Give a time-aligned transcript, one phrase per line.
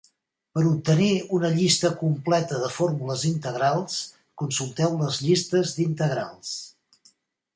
[0.57, 3.99] Per obtenir una llista completa de fórmules integrals,
[4.43, 6.57] consulteu les llistes d'integrals.